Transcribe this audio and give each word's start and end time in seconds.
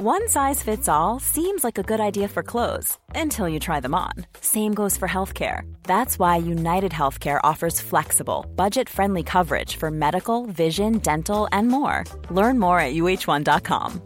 One 0.00 0.28
size 0.28 0.62
fits 0.62 0.88
all 0.88 1.18
seems 1.18 1.64
like 1.64 1.76
a 1.76 1.82
good 1.82 1.98
idea 1.98 2.28
for 2.28 2.44
clothes 2.44 2.96
until 3.16 3.48
you 3.48 3.58
try 3.58 3.80
them 3.80 3.96
on. 3.96 4.12
Same 4.40 4.72
goes 4.72 4.96
for 4.96 5.08
healthcare. 5.08 5.62
That's 5.82 6.20
why 6.20 6.36
United 6.36 6.92
Healthcare 6.92 7.40
offers 7.42 7.80
flexible, 7.80 8.46
budget 8.54 8.88
friendly 8.88 9.24
coverage 9.24 9.74
for 9.74 9.90
medical, 9.90 10.46
vision, 10.46 10.98
dental, 10.98 11.48
and 11.50 11.66
more. 11.66 12.04
Learn 12.30 12.60
more 12.60 12.78
at 12.78 12.94
uh1.com. 12.94 14.00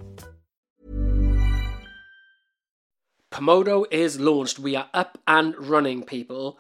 Pomodo 3.31 3.85
is 3.91 4.19
launched. 4.19 4.59
We 4.59 4.75
are 4.77 4.89
up 4.95 5.19
and 5.27 5.55
running, 5.59 6.05
people. 6.05 6.59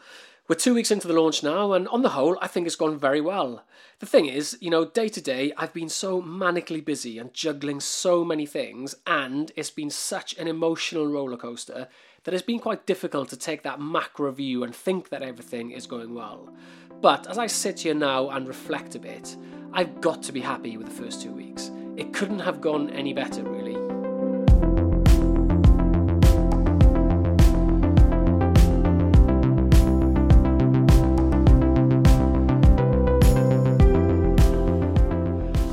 We're 0.48 0.56
two 0.56 0.74
weeks 0.74 0.90
into 0.90 1.06
the 1.06 1.14
launch 1.14 1.44
now, 1.44 1.72
and 1.72 1.86
on 1.88 2.02
the 2.02 2.10
whole, 2.10 2.36
I 2.40 2.48
think 2.48 2.66
it's 2.66 2.74
gone 2.74 2.98
very 2.98 3.20
well. 3.20 3.64
The 4.00 4.06
thing 4.06 4.26
is, 4.26 4.58
you 4.60 4.70
know, 4.70 4.84
day 4.84 5.08
to 5.08 5.20
day, 5.20 5.52
I've 5.56 5.72
been 5.72 5.88
so 5.88 6.20
manically 6.20 6.84
busy 6.84 7.16
and 7.16 7.32
juggling 7.32 7.78
so 7.78 8.24
many 8.24 8.44
things, 8.44 8.96
and 9.06 9.52
it's 9.54 9.70
been 9.70 9.88
such 9.88 10.36
an 10.38 10.48
emotional 10.48 11.06
roller 11.06 11.36
coaster 11.36 11.86
that 12.24 12.34
it's 12.34 12.42
been 12.42 12.58
quite 12.58 12.86
difficult 12.86 13.28
to 13.28 13.36
take 13.36 13.62
that 13.62 13.80
macro 13.80 14.32
view 14.32 14.64
and 14.64 14.74
think 14.74 15.10
that 15.10 15.22
everything 15.22 15.70
is 15.70 15.86
going 15.86 16.12
well. 16.12 16.52
But 17.00 17.30
as 17.30 17.38
I 17.38 17.46
sit 17.46 17.78
here 17.78 17.94
now 17.94 18.30
and 18.30 18.48
reflect 18.48 18.96
a 18.96 18.98
bit, 18.98 19.36
I've 19.72 20.00
got 20.00 20.24
to 20.24 20.32
be 20.32 20.40
happy 20.40 20.76
with 20.76 20.88
the 20.88 21.02
first 21.04 21.22
two 21.22 21.32
weeks. 21.32 21.70
It 21.96 22.12
couldn't 22.12 22.40
have 22.40 22.60
gone 22.60 22.90
any 22.90 23.12
better, 23.12 23.44
really. 23.44 23.61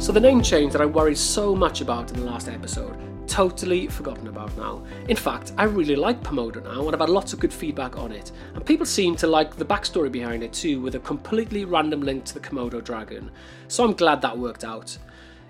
So 0.09 0.13
the 0.13 0.19
name 0.19 0.41
change 0.41 0.71
that 0.71 0.81
I 0.81 0.87
worried 0.87 1.19
so 1.19 1.55
much 1.55 1.81
about 1.81 2.09
in 2.09 2.17
the 2.17 2.25
last 2.25 2.49
episode, 2.49 2.97
totally 3.27 3.85
forgotten 3.85 4.27
about 4.27 4.57
now. 4.57 4.83
In 5.07 5.15
fact, 5.15 5.53
I 5.55 5.65
really 5.65 5.95
like 5.95 6.19
Pomodo 6.23 6.63
now 6.63 6.87
and 6.87 6.95
I've 6.95 6.99
had 6.99 7.11
lots 7.11 7.31
of 7.31 7.39
good 7.39 7.53
feedback 7.53 7.95
on 7.95 8.11
it. 8.11 8.31
And 8.55 8.65
people 8.65 8.87
seem 8.87 9.15
to 9.17 9.27
like 9.27 9.55
the 9.55 9.65
backstory 9.65 10.11
behind 10.11 10.41
it 10.41 10.51
too, 10.51 10.81
with 10.81 10.95
a 10.95 10.99
completely 10.99 11.63
random 11.63 12.01
link 12.01 12.25
to 12.25 12.33
the 12.33 12.39
Komodo 12.39 12.83
dragon. 12.83 13.29
So 13.67 13.83
I'm 13.83 13.93
glad 13.93 14.19
that 14.23 14.35
worked 14.35 14.63
out. 14.63 14.97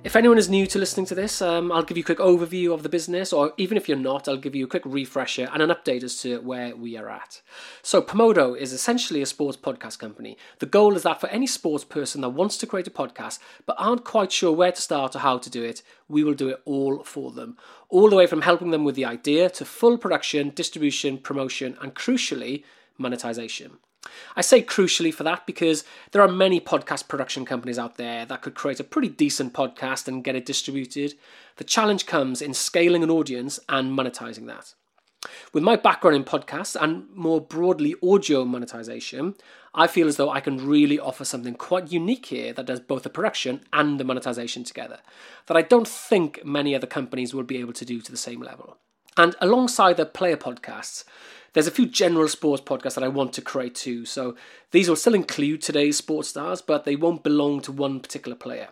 If 0.02 0.16
anyone 0.16 0.38
is 0.38 0.48
new 0.48 0.66
to 0.68 0.80
listening 0.80 1.06
to 1.08 1.16
this, 1.16 1.42
um, 1.42 1.74
I'll 1.74 1.84
give 1.84 1.98
you 1.98 2.04
a 2.04 2.06
quick 2.06 2.20
overview 2.20 2.74
of 2.74 2.84
the 2.84 2.90
business, 2.90 3.34
or 3.34 3.52
even 3.58 3.76
if 3.76 3.90
you're 3.90 3.98
not, 3.98 4.30
I'll 4.30 4.38
give 4.38 4.56
you 4.56 4.64
a 4.64 4.70
quick 4.70 4.84
refresher 4.86 5.50
and 5.52 5.62
an 5.62 5.70
update 5.70 6.04
as 6.04 6.22
to 6.22 6.40
where 6.40 6.74
we 6.74 6.96
are 6.96 7.10
at. 7.10 7.42
So, 7.82 8.02
Pomodo 8.02 8.58
is 8.58 8.72
essentially 8.72 9.22
a 9.22 9.26
sports 9.26 9.58
podcast 9.58 10.00
company. 10.00 10.38
The 10.60 10.68
goal 10.68 10.96
is 10.96 11.04
that 11.04 11.20
for 11.20 11.28
any 11.28 11.46
sports 11.46 11.84
person 11.84 12.22
that 12.22 12.30
wants 12.30 12.58
to 12.60 12.66
create 12.66 12.88
a 12.88 12.92
podcast 12.92 13.40
but 13.66 13.76
aren't 13.78 14.06
quite 14.06 14.32
sure 14.32 14.54
where 14.54 14.72
to 14.72 14.82
start 14.82 15.18
or 15.18 15.20
how 15.20 15.38
to 15.38 15.50
do 15.50 15.64
it, 15.64 15.84
we 16.08 16.24
will 16.24 16.34
do 16.34 16.48
it 16.48 16.62
all 16.64 17.04
for 17.04 17.32
them. 17.32 17.58
All 17.90 18.10
the 18.10 18.16
way 18.16 18.26
from 18.26 18.44
helping 18.44 18.72
them 18.72 18.86
with 18.86 18.96
the 18.96 19.06
idea 19.06 19.50
to 19.50 19.66
full 19.66 19.98
production, 19.98 20.52
distribution, 20.52 21.18
promotion, 21.18 21.78
and 21.82 21.94
crucially, 21.94 22.64
monetization. 22.98 23.80
I 24.36 24.42
say 24.42 24.62
crucially 24.62 25.14
for 25.14 25.24
that 25.24 25.46
because 25.46 25.84
there 26.12 26.22
are 26.22 26.28
many 26.28 26.60
podcast 26.60 27.08
production 27.08 27.46
companies 27.46 27.80
out 27.80 27.98
there 27.98 28.26
that 28.26 28.42
could 28.42 28.56
create 28.56 28.80
a 28.80 28.84
pretty 28.84 29.10
decent 29.10 29.54
podcast 29.54 30.08
and 30.08 30.24
get 30.24 30.36
it 30.36 30.46
distributed. 30.46 31.16
The 31.58 31.64
challenge 31.64 32.06
comes 32.06 32.42
in 32.42 32.54
scaling 32.54 33.04
an 33.04 33.10
audience 33.10 33.60
and 33.68 33.98
monetizing 33.98 34.48
that. 34.48 34.74
With 35.52 35.64
my 35.64 35.76
background 35.76 36.16
in 36.16 36.24
podcasts 36.24 36.82
and 36.82 37.10
more 37.14 37.42
broadly 37.42 37.96
audio 38.02 38.46
monetization, 38.46 39.36
I 39.74 39.88
feel 39.88 40.08
as 40.08 40.16
though 40.16 40.30
I 40.30 40.40
can 40.40 40.66
really 40.66 40.98
offer 40.98 41.26
something 41.26 41.56
quite 41.56 41.92
unique 41.92 42.28
here 42.28 42.54
that 42.54 42.66
does 42.66 42.80
both 42.80 43.04
the 43.04 43.10
production 43.10 43.62
and 43.74 44.00
the 44.00 44.06
monetization 44.06 44.64
together, 44.64 45.00
that 45.48 45.58
I 45.58 45.62
don't 45.62 45.88
think 45.88 46.44
many 46.46 46.74
other 46.74 46.88
companies 46.88 47.34
will 47.34 47.44
be 47.44 47.58
able 47.58 47.74
to 47.74 47.86
do 47.86 48.00
to 48.02 48.12
the 48.12 48.18
same 48.18 48.42
level. 48.42 48.78
And 49.18 49.36
alongside 49.42 49.98
the 49.98 50.06
player 50.06 50.38
podcasts, 50.38 51.04
there's 51.54 51.68
a 51.68 51.72
few 51.72 51.86
general 51.86 52.28
sports 52.28 52.64
podcasts 52.64 52.96
that 52.96 53.04
I 53.04 53.08
want 53.08 53.34
to 53.34 53.42
create 53.42 53.76
too. 53.76 54.06
So 54.06 54.36
these 54.72 54.90
will 54.90 54.96
still 54.96 55.16
include 55.16 55.62
today's 55.62 55.98
sports 55.98 56.30
stars, 56.30 56.62
but 56.62 56.86
they 56.86 56.96
won't 56.96 57.24
belong 57.24 57.62
to 57.62 57.72
one 57.72 58.00
particular 58.00 58.36
player. 58.36 58.70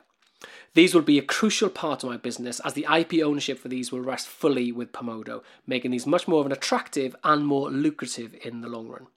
These 0.73 0.93
will 0.93 1.01
be 1.01 1.17
a 1.17 1.23
crucial 1.23 1.69
part 1.69 2.03
of 2.03 2.09
my 2.09 2.17
business 2.17 2.59
as 2.59 2.73
the 2.73 2.85
IP 2.93 3.23
ownership 3.23 3.57
for 3.57 3.67
these 3.67 3.91
will 3.91 4.01
rest 4.01 4.27
fully 4.27 4.71
with 4.71 4.91
Pomodo, 4.91 5.41
making 5.65 5.91
these 5.91 6.05
much 6.05 6.27
more 6.27 6.39
of 6.39 6.45
an 6.45 6.51
attractive 6.51 7.15
and 7.23 7.47
more 7.47 7.71
lucrative 7.71 8.35
in 8.43 8.61
the 8.61 8.69
long 8.69 8.87
run. 8.87 9.07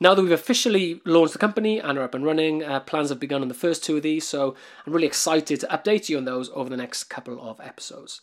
Now 0.00 0.14
that 0.14 0.22
we've 0.22 0.32
officially 0.32 1.00
launched 1.04 1.32
the 1.32 1.38
company 1.38 1.78
and 1.78 1.96
are 1.96 2.02
up 2.02 2.14
and 2.14 2.24
running, 2.24 2.62
uh, 2.62 2.80
plans 2.80 3.08
have 3.08 3.20
begun 3.20 3.42
on 3.42 3.48
the 3.48 3.54
first 3.54 3.84
two 3.84 3.96
of 3.96 4.02
these, 4.02 4.26
so 4.26 4.54
I'm 4.84 4.92
really 4.92 5.06
excited 5.06 5.60
to 5.60 5.66
update 5.68 6.08
you 6.08 6.18
on 6.18 6.24
those 6.24 6.50
over 6.52 6.68
the 6.68 6.76
next 6.76 7.04
couple 7.04 7.40
of 7.40 7.60
episodes. 7.60 8.20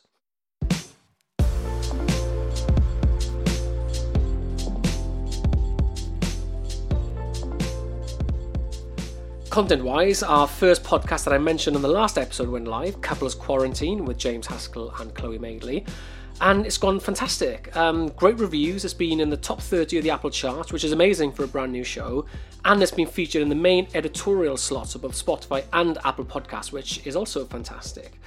Content 9.53 9.83
wise, 9.83 10.23
our 10.23 10.47
first 10.47 10.83
podcast 10.83 11.25
that 11.25 11.31
I 11.31 11.37
mentioned 11.37 11.75
on 11.75 11.83
the 11.83 11.87
last 11.87 12.17
episode 12.17 12.49
went 12.49 12.67
live, 12.67 12.99
Couples 13.01 13.35
Quarantine 13.35 14.03
with 14.03 14.17
James 14.17 14.47
Haskell 14.47 14.91
and 14.99 15.13
Chloe 15.13 15.37
Madeley. 15.37 15.85
And 16.41 16.65
it's 16.65 16.79
gone 16.79 16.99
fantastic. 16.99 17.69
Um, 17.77 18.07
great 18.15 18.39
reviews. 18.39 18.83
It's 18.83 18.95
been 18.95 19.19
in 19.19 19.29
the 19.29 19.37
top 19.37 19.61
30 19.61 19.99
of 19.99 20.03
the 20.03 20.09
Apple 20.09 20.31
charts, 20.31 20.73
which 20.73 20.83
is 20.83 20.91
amazing 20.91 21.33
for 21.33 21.43
a 21.43 21.47
brand 21.47 21.71
new 21.71 21.83
show. 21.83 22.25
And 22.65 22.81
it's 22.81 22.91
been 22.91 23.05
featured 23.05 23.43
in 23.43 23.49
the 23.49 23.53
main 23.53 23.87
editorial 23.93 24.57
slots 24.57 24.95
of 24.95 25.03
both 25.03 25.23
Spotify 25.23 25.63
and 25.71 25.99
Apple 26.03 26.25
Podcasts, 26.25 26.71
which 26.71 27.05
is 27.05 27.15
also 27.15 27.45
fantastic. 27.45 28.19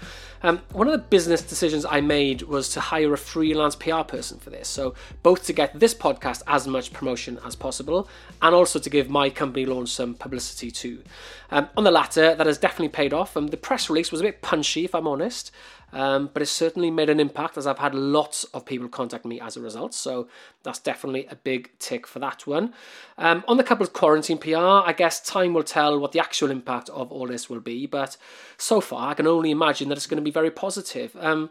Um, 0.47 0.61
one 0.71 0.87
of 0.87 0.93
the 0.93 0.99
business 0.99 1.43
decisions 1.43 1.85
I 1.85 2.01
made 2.01 2.43
was 2.43 2.69
to 2.69 2.81
hire 2.81 3.13
a 3.13 3.19
freelance 3.19 3.75
PR 3.75 4.03
person 4.03 4.39
for 4.39 4.51
this. 4.51 4.69
So, 4.69 4.95
both 5.25 5.45
to 5.47 5.53
get 5.53 5.81
this 5.81 5.93
podcast 5.93 6.43
as 6.47 6.69
much 6.69 6.93
promotion 6.93 7.41
as 7.45 7.57
possible 7.57 8.09
and 8.41 8.55
also 8.55 8.79
to 8.79 8.89
give 8.89 9.11
my 9.11 9.29
company 9.29 9.67
launch 9.67 9.89
some 9.89 10.15
publicity 10.15 10.71
too. 10.71 11.03
Um, 11.51 11.69
on 11.77 11.83
the 11.83 11.91
latter, 11.91 12.37
that 12.37 12.47
has 12.47 12.59
definitely 12.59 12.91
paid 12.91 13.13
off. 13.13 13.37
Um, 13.37 13.49
the 13.49 13.57
press 13.57 13.91
release 13.91 14.13
was 14.13 14.21
a 14.21 14.25
bit 14.25 14.41
punchy, 14.41 14.85
if 14.85 14.95
I'm 14.95 15.09
honest. 15.09 15.51
Um, 15.93 16.31
but 16.33 16.43
it's 16.43 16.51
certainly 16.51 16.91
made 16.91 17.09
an 17.09 17.21
impact 17.21 17.57
as 17.57 17.67
I've 17.67 17.79
had 17.79 17.95
lots 17.95 18.45
of 18.45 18.67
people 18.67 18.89
contact 18.89 19.25
me 19.25 19.41
as 19.41 19.57
a 19.57 19.61
result. 19.61 19.95
So 19.95 20.29
that's 20.63 20.79
definitely 20.79 21.27
a 21.31 21.37
big 21.37 21.71
tick 21.79 22.07
for 22.07 22.19
that 22.19 22.47
one. 22.47 22.75
Um, 23.17 23.45
on 23.47 23.57
the 23.57 23.65
couple's 23.65 23.89
quarantine 23.89 24.39
PR, 24.39 24.57
I 24.57 24.95
guess 24.97 25.21
time 25.21 25.55
will 25.55 25.63
tell 25.63 25.99
what 25.99 26.13
the 26.13 26.21
actual 26.21 26.51
impact 26.51 26.89
of 26.91 27.13
all 27.13 27.27
this 27.27 27.49
will 27.49 27.61
be. 27.61 27.87
But 27.87 28.17
so 28.59 28.81
far, 28.81 29.11
I 29.11 29.15
can 29.15 29.27
only 29.27 29.51
imagine 29.51 29.89
that 29.89 29.97
it's 29.97 30.07
going 30.07 30.17
to 30.17 30.23
be 30.23 30.31
very 30.31 30.51
positive. 30.51 31.17
Um, 31.21 31.51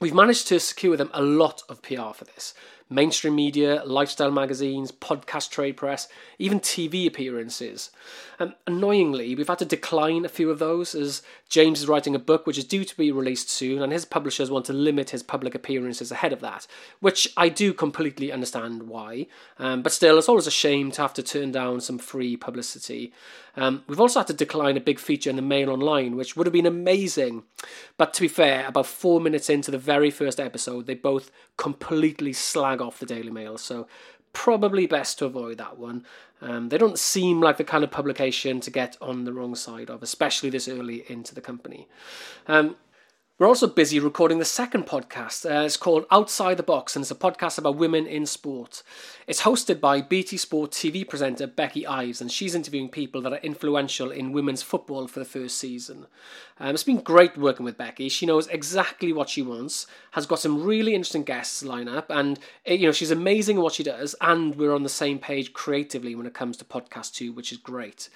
we've 0.00 0.14
managed 0.14 0.48
to 0.48 0.58
secure 0.58 0.96
them 0.96 1.10
a 1.12 1.22
lot 1.22 1.62
of 1.68 1.82
PR 1.82 2.12
for 2.14 2.24
this 2.24 2.54
mainstream 2.90 3.34
media, 3.34 3.82
lifestyle 3.84 4.30
magazines, 4.30 4.92
podcast 4.92 5.50
trade 5.50 5.76
press, 5.76 6.08
even 6.38 6.60
TV 6.60 7.06
appearances. 7.06 7.90
And 8.38 8.54
annoyingly, 8.66 9.34
we've 9.34 9.48
had 9.48 9.60
to 9.60 9.64
decline 9.64 10.24
a 10.24 10.28
few 10.28 10.50
of 10.50 10.58
those 10.58 10.94
as 10.94 11.22
James 11.48 11.80
is 11.80 11.88
writing 11.88 12.14
a 12.14 12.18
book 12.18 12.46
which 12.46 12.58
is 12.58 12.64
due 12.64 12.84
to 12.84 12.96
be 12.96 13.12
released 13.12 13.48
soon, 13.48 13.82
and 13.82 13.92
his 13.92 14.04
publishers 14.04 14.50
want 14.50 14.64
to 14.66 14.72
limit 14.72 15.10
his 15.10 15.22
public 15.22 15.54
appearances 15.54 16.10
ahead 16.10 16.32
of 16.32 16.40
that, 16.40 16.66
which 17.00 17.32
I 17.36 17.48
do 17.48 17.72
completely 17.72 18.32
understand 18.32 18.84
why. 18.84 19.26
Um, 19.58 19.82
but 19.82 19.92
still, 19.92 20.18
it's 20.18 20.28
always 20.28 20.46
a 20.46 20.52
shame 20.52 20.90
to 20.92 21.02
have 21.02 21.14
to 21.14 21.22
turn 21.22 21.52
down 21.52 21.80
some 21.80 21.98
free 21.98 22.36
publicity. 22.36 23.12
Um, 23.56 23.84
we've 23.86 24.00
also 24.00 24.20
had 24.20 24.26
to 24.28 24.32
decline 24.32 24.76
a 24.76 24.80
big 24.80 24.98
feature 24.98 25.30
in 25.30 25.36
the 25.36 25.42
Mail 25.42 25.70
Online, 25.70 26.16
which 26.16 26.36
would 26.36 26.46
have 26.46 26.52
been 26.52 26.66
amazing. 26.66 27.44
But 27.96 28.12
to 28.14 28.22
be 28.22 28.28
fair, 28.28 28.66
about 28.66 28.86
four 28.86 29.20
minutes 29.20 29.48
into 29.48 29.70
the 29.70 29.78
very 29.78 30.10
first 30.10 30.40
episode, 30.40 30.86
they 30.86 30.94
both 30.94 31.30
completely 31.56 32.32
off 32.80 32.98
the 32.98 33.06
Daily 33.06 33.30
Mail. 33.30 33.58
So 33.58 33.86
probably 34.32 34.86
best 34.86 35.18
to 35.18 35.26
avoid 35.26 35.58
that 35.58 35.78
one. 35.78 36.04
Um, 36.42 36.68
they 36.68 36.76
don't 36.76 36.98
seem 36.98 37.40
like 37.40 37.56
the 37.56 37.64
kind 37.64 37.84
of 37.84 37.90
publication 37.90 38.60
to 38.60 38.70
get 38.70 38.96
on 39.00 39.24
the 39.24 39.32
wrong 39.32 39.54
side 39.54 39.88
of, 39.88 40.02
especially 40.02 40.50
this 40.50 40.68
early 40.68 41.04
into 41.08 41.34
the 41.34 41.40
company. 41.40 41.88
Um, 42.46 42.76
we're 43.36 43.48
also 43.48 43.66
busy 43.66 43.98
recording 43.98 44.38
the 44.38 44.44
second 44.44 44.86
podcast. 44.86 45.44
Uh, 45.44 45.64
it's 45.64 45.76
called 45.76 46.06
Outside 46.08 46.56
the 46.56 46.62
Box, 46.62 46.94
and 46.94 47.02
it's 47.02 47.10
a 47.10 47.16
podcast 47.16 47.58
about 47.58 47.74
women 47.74 48.06
in 48.06 48.26
sport. 48.26 48.84
It's 49.26 49.42
hosted 49.42 49.80
by 49.80 50.02
BT 50.02 50.36
Sport 50.36 50.70
TV 50.70 51.08
presenter 51.08 51.48
Becky 51.48 51.84
Ives, 51.84 52.20
and 52.20 52.30
she's 52.30 52.54
interviewing 52.54 52.90
people 52.90 53.20
that 53.22 53.32
are 53.32 53.38
influential 53.38 54.12
in 54.12 54.30
women's 54.30 54.62
football 54.62 55.08
for 55.08 55.18
the 55.18 55.24
first 55.24 55.58
season. 55.58 56.06
Um, 56.60 56.74
it's 56.74 56.84
been 56.84 57.00
great 57.00 57.36
working 57.36 57.64
with 57.64 57.76
Becky. 57.76 58.08
She 58.08 58.24
knows 58.24 58.46
exactly 58.46 59.12
what 59.12 59.28
she 59.28 59.42
wants, 59.42 59.88
has 60.12 60.26
got 60.26 60.38
some 60.38 60.62
really 60.62 60.94
interesting 60.94 61.24
guests 61.24 61.64
line 61.64 61.88
up, 61.88 62.10
and 62.10 62.38
eh, 62.66 62.74
you 62.74 62.86
know 62.86 62.92
she's 62.92 63.10
amazing 63.10 63.56
at 63.56 63.64
what 63.64 63.72
she 63.72 63.82
does. 63.82 64.14
And 64.20 64.54
we're 64.54 64.74
on 64.74 64.84
the 64.84 64.88
same 64.88 65.18
page 65.18 65.52
creatively 65.52 66.14
when 66.14 66.26
it 66.26 66.34
comes 66.34 66.56
to 66.58 66.64
podcast 66.64 67.14
too, 67.14 67.32
which 67.32 67.50
is 67.50 67.58
great. 67.58 68.08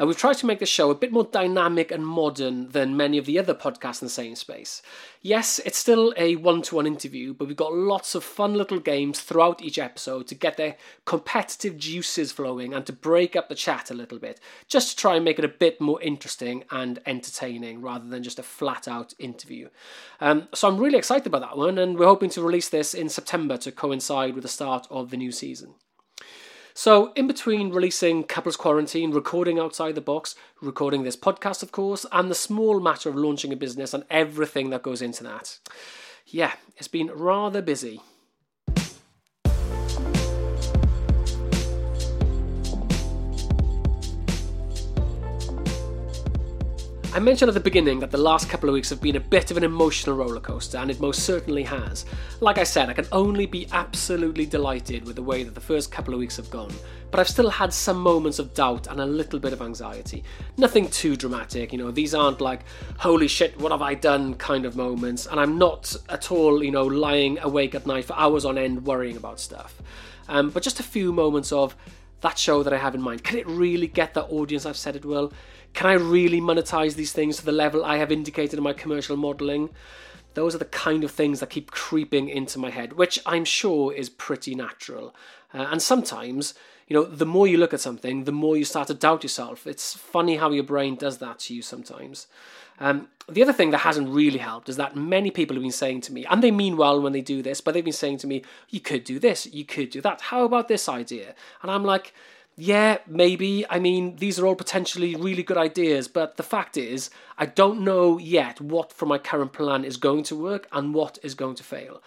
Uh, 0.00 0.06
we've 0.06 0.16
tried 0.16 0.38
to 0.38 0.46
make 0.46 0.58
the 0.58 0.66
show 0.66 0.90
a 0.90 0.96
bit 0.96 1.12
more 1.12 1.22
dynamic 1.30 1.92
and 1.92 2.04
modern 2.04 2.70
than 2.70 2.96
many 2.96 3.18
of 3.18 3.26
the 3.26 3.38
other 3.38 3.54
podcasts 3.54 4.02
in 4.02 4.06
the 4.06 4.10
same 4.10 4.34
space 4.34 4.63
nice. 4.64 4.82
Yes, 5.20 5.60
it's 5.64 5.78
still 5.78 6.14
a 6.16 6.36
one 6.36 6.62
to 6.62 6.76
one 6.76 6.86
interview, 6.86 7.34
but 7.34 7.48
we've 7.48 7.56
got 7.56 7.74
lots 7.74 8.14
of 8.14 8.24
fun 8.24 8.54
little 8.54 8.80
games 8.80 9.20
throughout 9.20 9.62
each 9.62 9.78
episode 9.78 10.26
to 10.28 10.34
get 10.34 10.56
their 10.56 10.76
competitive 11.04 11.76
juices 11.76 12.32
flowing 12.32 12.72
and 12.72 12.86
to 12.86 12.92
break 12.92 13.36
up 13.36 13.48
the 13.48 13.54
chat 13.54 13.90
a 13.90 13.94
little 13.94 14.18
bit, 14.18 14.40
just 14.66 14.90
to 14.90 14.96
try 14.96 15.16
and 15.16 15.24
make 15.24 15.38
it 15.38 15.44
a 15.44 15.48
bit 15.48 15.80
more 15.80 16.00
interesting 16.00 16.64
and 16.70 16.98
entertaining 17.04 17.82
rather 17.82 18.08
than 18.08 18.22
just 18.22 18.38
a 18.38 18.42
flat 18.42 18.88
out 18.88 19.12
interview. 19.18 19.68
Um, 20.20 20.48
so 20.54 20.68
I'm 20.68 20.78
really 20.78 20.98
excited 20.98 21.26
about 21.26 21.42
that 21.42 21.58
one, 21.58 21.78
and 21.78 21.98
we're 21.98 22.06
hoping 22.06 22.30
to 22.30 22.42
release 22.42 22.70
this 22.70 22.94
in 22.94 23.10
September 23.10 23.58
to 23.58 23.72
coincide 23.72 24.34
with 24.34 24.42
the 24.42 24.48
start 24.48 24.86
of 24.90 25.10
the 25.10 25.18
new 25.18 25.32
season. 25.32 25.74
So, 26.76 27.12
in 27.14 27.28
between 27.28 27.70
releasing 27.70 28.24
Couples 28.24 28.56
Quarantine, 28.56 29.12
recording 29.12 29.60
outside 29.60 29.94
the 29.94 30.00
box, 30.00 30.34
recording 30.60 31.04
this 31.04 31.16
podcast, 31.16 31.62
of 31.62 31.70
course, 31.70 32.04
and 32.10 32.28
the 32.28 32.34
small 32.34 32.80
matter 32.80 33.08
of 33.08 33.14
launching 33.14 33.52
a 33.52 33.56
business 33.56 33.94
and 33.94 34.02
everything 34.10 34.70
that 34.70 34.82
goes 34.82 35.00
into 35.00 35.22
that, 35.22 35.60
yeah, 36.26 36.54
it's 36.76 36.88
been 36.88 37.12
rather 37.12 37.62
busy. 37.62 38.00
I 47.14 47.20
mentioned 47.20 47.48
at 47.48 47.54
the 47.54 47.60
beginning 47.60 48.00
that 48.00 48.10
the 48.10 48.18
last 48.18 48.50
couple 48.50 48.68
of 48.68 48.72
weeks 48.72 48.90
have 48.90 49.00
been 49.00 49.14
a 49.14 49.20
bit 49.20 49.52
of 49.52 49.56
an 49.56 49.62
emotional 49.62 50.16
rollercoaster, 50.16 50.82
and 50.82 50.90
it 50.90 50.98
most 50.98 51.22
certainly 51.22 51.62
has. 51.62 52.06
Like 52.40 52.58
I 52.58 52.64
said, 52.64 52.90
I 52.90 52.92
can 52.92 53.06
only 53.12 53.46
be 53.46 53.68
absolutely 53.70 54.46
delighted 54.46 55.06
with 55.06 55.14
the 55.14 55.22
way 55.22 55.44
that 55.44 55.54
the 55.54 55.60
first 55.60 55.92
couple 55.92 56.12
of 56.12 56.18
weeks 56.18 56.36
have 56.38 56.50
gone, 56.50 56.74
but 57.12 57.20
I've 57.20 57.28
still 57.28 57.50
had 57.50 57.72
some 57.72 57.98
moments 57.98 58.40
of 58.40 58.52
doubt 58.52 58.88
and 58.88 59.00
a 59.00 59.06
little 59.06 59.38
bit 59.38 59.52
of 59.52 59.62
anxiety. 59.62 60.24
Nothing 60.56 60.88
too 60.88 61.14
dramatic, 61.14 61.70
you 61.70 61.78
know, 61.78 61.92
these 61.92 62.16
aren't 62.16 62.40
like, 62.40 62.64
holy 62.98 63.28
shit, 63.28 63.60
what 63.60 63.70
have 63.70 63.80
I 63.80 63.94
done 63.94 64.34
kind 64.34 64.66
of 64.66 64.74
moments, 64.74 65.26
and 65.26 65.38
I'm 65.38 65.56
not 65.56 65.94
at 66.08 66.32
all, 66.32 66.64
you 66.64 66.72
know, 66.72 66.84
lying 66.84 67.38
awake 67.38 67.76
at 67.76 67.86
night 67.86 68.06
for 68.06 68.14
hours 68.14 68.44
on 68.44 68.58
end 68.58 68.86
worrying 68.86 69.16
about 69.16 69.38
stuff. 69.38 69.80
Um, 70.28 70.50
but 70.50 70.64
just 70.64 70.80
a 70.80 70.82
few 70.82 71.12
moments 71.12 71.52
of 71.52 71.76
that 72.22 72.38
show 72.38 72.64
that 72.64 72.72
I 72.72 72.78
have 72.78 72.96
in 72.96 73.02
mind. 73.02 73.22
Can 73.22 73.38
it 73.38 73.46
really 73.46 73.86
get 73.86 74.14
the 74.14 74.24
audience 74.24 74.66
I've 74.66 74.76
said 74.76 74.96
it 74.96 75.04
will? 75.04 75.32
Can 75.74 75.88
I 75.88 75.94
really 75.94 76.40
monetize 76.40 76.94
these 76.94 77.12
things 77.12 77.36
to 77.36 77.44
the 77.44 77.52
level 77.52 77.84
I 77.84 77.98
have 77.98 78.12
indicated 78.12 78.56
in 78.56 78.62
my 78.62 78.72
commercial 78.72 79.16
modeling? 79.16 79.70
Those 80.34 80.54
are 80.54 80.58
the 80.58 80.64
kind 80.64 81.04
of 81.04 81.10
things 81.10 81.40
that 81.40 81.50
keep 81.50 81.70
creeping 81.70 82.28
into 82.28 82.58
my 82.58 82.70
head, 82.70 82.94
which 82.94 83.18
I'm 83.26 83.44
sure 83.44 83.92
is 83.92 84.08
pretty 84.08 84.54
natural. 84.54 85.14
Uh, 85.52 85.66
and 85.70 85.82
sometimes, 85.82 86.54
you 86.88 86.94
know, 86.94 87.04
the 87.04 87.26
more 87.26 87.46
you 87.46 87.58
look 87.58 87.74
at 87.74 87.80
something, 87.80 88.24
the 88.24 88.32
more 88.32 88.56
you 88.56 88.64
start 88.64 88.88
to 88.88 88.94
doubt 88.94 89.22
yourself. 89.22 89.66
It's 89.66 89.94
funny 89.94 90.36
how 90.36 90.50
your 90.50 90.64
brain 90.64 90.96
does 90.96 91.18
that 91.18 91.40
to 91.40 91.54
you 91.54 91.62
sometimes. 91.62 92.26
Um, 92.80 93.08
the 93.28 93.42
other 93.42 93.52
thing 93.52 93.70
that 93.70 93.78
hasn't 93.78 94.08
really 94.08 94.38
helped 94.38 94.68
is 94.68 94.76
that 94.76 94.96
many 94.96 95.30
people 95.30 95.54
have 95.54 95.62
been 95.62 95.70
saying 95.70 96.00
to 96.02 96.12
me, 96.12 96.26
and 96.26 96.42
they 96.42 96.50
mean 96.50 96.76
well 96.76 97.00
when 97.00 97.12
they 97.12 97.20
do 97.20 97.40
this, 97.40 97.60
but 97.60 97.72
they've 97.72 97.84
been 97.84 97.92
saying 97.92 98.18
to 98.18 98.26
me, 98.26 98.42
you 98.70 98.80
could 98.80 99.04
do 99.04 99.18
this, 99.18 99.46
you 99.46 99.64
could 99.64 99.90
do 99.90 100.00
that. 100.00 100.20
How 100.20 100.44
about 100.44 100.68
this 100.68 100.88
idea? 100.88 101.34
And 101.62 101.70
I'm 101.70 101.84
like, 101.84 102.12
yeah, 102.56 102.98
maybe. 103.06 103.64
I 103.68 103.78
mean, 103.78 104.16
these 104.16 104.38
are 104.38 104.46
all 104.46 104.54
potentially 104.54 105.16
really 105.16 105.42
good 105.42 105.56
ideas, 105.56 106.08
but 106.08 106.36
the 106.36 106.42
fact 106.42 106.76
is, 106.76 107.10
I 107.36 107.46
don't 107.46 107.80
know 107.80 108.18
yet 108.18 108.60
what 108.60 108.92
from 108.92 109.08
my 109.08 109.18
current 109.18 109.52
plan 109.52 109.84
is 109.84 109.96
going 109.96 110.22
to 110.24 110.36
work 110.36 110.68
and 110.72 110.94
what 110.94 111.18
is 111.22 111.34
going 111.34 111.56
to 111.56 111.64
fail. 111.64 112.02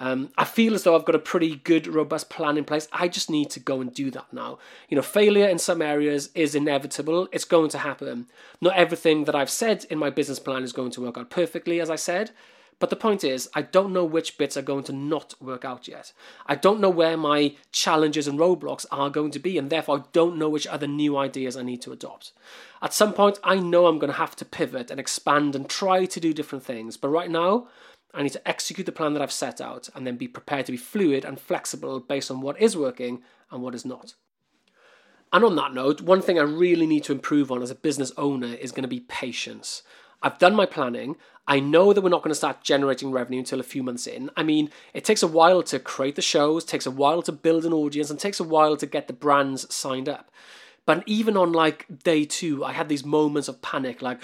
Um, 0.00 0.30
I 0.38 0.44
feel 0.44 0.74
as 0.74 0.84
though 0.84 0.94
I've 0.94 1.04
got 1.04 1.16
a 1.16 1.18
pretty 1.20 1.56
good, 1.56 1.88
robust 1.88 2.30
plan 2.30 2.56
in 2.56 2.64
place. 2.64 2.86
I 2.92 3.08
just 3.08 3.28
need 3.28 3.50
to 3.50 3.60
go 3.60 3.80
and 3.80 3.92
do 3.92 4.12
that 4.12 4.32
now. 4.32 4.58
You 4.88 4.94
know, 4.94 5.02
failure 5.02 5.48
in 5.48 5.58
some 5.58 5.82
areas 5.82 6.30
is 6.36 6.54
inevitable, 6.54 7.28
it's 7.32 7.44
going 7.44 7.70
to 7.70 7.78
happen. 7.78 8.28
Not 8.60 8.76
everything 8.76 9.24
that 9.24 9.34
I've 9.34 9.50
said 9.50 9.84
in 9.90 9.98
my 9.98 10.10
business 10.10 10.38
plan 10.38 10.62
is 10.62 10.72
going 10.72 10.92
to 10.92 11.00
work 11.00 11.18
out 11.18 11.30
perfectly, 11.30 11.80
as 11.80 11.90
I 11.90 11.96
said. 11.96 12.30
But 12.80 12.90
the 12.90 12.96
point 12.96 13.24
is, 13.24 13.48
I 13.54 13.62
don't 13.62 13.92
know 13.92 14.04
which 14.04 14.38
bits 14.38 14.56
are 14.56 14.62
going 14.62 14.84
to 14.84 14.92
not 14.92 15.34
work 15.40 15.64
out 15.64 15.88
yet. 15.88 16.12
I 16.46 16.54
don't 16.54 16.80
know 16.80 16.90
where 16.90 17.16
my 17.16 17.56
challenges 17.72 18.28
and 18.28 18.38
roadblocks 18.38 18.86
are 18.92 19.10
going 19.10 19.32
to 19.32 19.40
be, 19.40 19.58
and 19.58 19.68
therefore 19.68 19.98
I 19.98 20.02
don't 20.12 20.38
know 20.38 20.48
which 20.48 20.66
other 20.66 20.86
new 20.86 21.16
ideas 21.16 21.56
I 21.56 21.62
need 21.62 21.82
to 21.82 21.92
adopt. 21.92 22.32
At 22.80 22.94
some 22.94 23.12
point, 23.12 23.40
I 23.42 23.56
know 23.56 23.86
I'm 23.86 23.98
going 23.98 24.12
to 24.12 24.18
have 24.18 24.36
to 24.36 24.44
pivot 24.44 24.90
and 24.90 25.00
expand 25.00 25.56
and 25.56 25.68
try 25.68 26.04
to 26.04 26.20
do 26.20 26.32
different 26.32 26.64
things, 26.64 26.96
but 26.96 27.08
right 27.08 27.30
now, 27.30 27.66
I 28.14 28.22
need 28.22 28.32
to 28.32 28.48
execute 28.48 28.86
the 28.86 28.92
plan 28.92 29.12
that 29.14 29.22
I've 29.22 29.32
set 29.32 29.60
out 29.60 29.88
and 29.94 30.06
then 30.06 30.16
be 30.16 30.28
prepared 30.28 30.66
to 30.66 30.72
be 30.72 30.78
fluid 30.78 31.24
and 31.24 31.38
flexible 31.38 32.00
based 32.00 32.30
on 32.30 32.40
what 32.40 32.60
is 32.60 32.76
working 32.76 33.22
and 33.50 33.62
what 33.62 33.74
is 33.74 33.84
not. 33.84 34.14
And 35.32 35.44
on 35.44 35.56
that 35.56 35.74
note, 35.74 36.00
one 36.00 36.22
thing 36.22 36.38
I 36.38 36.42
really 36.42 36.86
need 36.86 37.04
to 37.04 37.12
improve 37.12 37.52
on 37.52 37.62
as 37.62 37.70
a 37.70 37.74
business 37.74 38.12
owner 38.16 38.46
is 38.46 38.72
going 38.72 38.82
to 38.82 38.88
be 38.88 39.00
patience. 39.00 39.82
I've 40.22 40.38
done 40.38 40.54
my 40.54 40.66
planning. 40.66 41.16
I 41.46 41.60
know 41.60 41.92
that 41.92 42.02
we're 42.02 42.10
not 42.10 42.22
going 42.22 42.32
to 42.32 42.34
start 42.34 42.62
generating 42.62 43.10
revenue 43.10 43.38
until 43.38 43.60
a 43.60 43.64
few 43.64 43.82
months 43.82 44.06
in. 44.06 44.30
I 44.36 44.42
mean, 44.42 44.70
it 44.92 45.04
takes 45.04 45.22
a 45.22 45.26
while 45.26 45.62
to 45.64 45.78
create 45.78 46.16
the 46.16 46.22
shows, 46.22 46.64
takes 46.64 46.86
a 46.86 46.90
while 46.90 47.22
to 47.22 47.32
build 47.32 47.64
an 47.64 47.72
audience, 47.72 48.10
and 48.10 48.18
takes 48.18 48.38
a 48.38 48.44
while 48.44 48.76
to 48.76 48.86
get 48.86 49.06
the 49.06 49.14
brands 49.14 49.72
signed 49.74 50.08
up. 50.08 50.30
But 50.84 51.04
even 51.06 51.36
on 51.36 51.52
like 51.52 51.86
day 52.02 52.24
two, 52.24 52.64
I 52.64 52.72
had 52.72 52.88
these 52.88 53.04
moments 53.04 53.48
of 53.48 53.62
panic, 53.62 54.02
like, 54.02 54.22